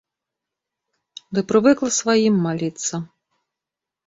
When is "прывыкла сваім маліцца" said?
1.51-2.93